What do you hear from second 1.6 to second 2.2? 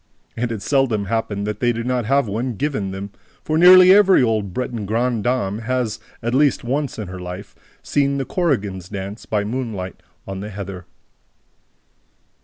did not